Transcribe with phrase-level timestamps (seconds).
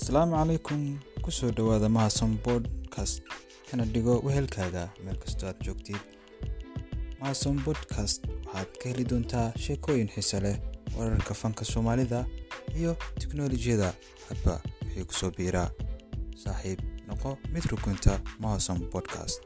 [0.00, 3.22] asalaamu calaykum ku soo dhowaada mahason bodcast
[3.70, 5.96] kana dhigo wehelkaaga meel kastoo aad joogtid.
[7.20, 10.56] Mahason bodkast waxaad ka heli doontaa sheekooyin xiise leh
[10.98, 12.26] wararka fanka soomaalida
[12.78, 13.88] iyo tiknolojiyada
[14.28, 14.54] hadba
[14.86, 15.70] wixii ku soo biiraa.
[16.42, 19.44] Saaxiib noqo mid rukunta mahason bodcast